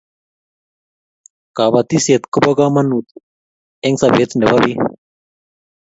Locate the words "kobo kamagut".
2.33-3.07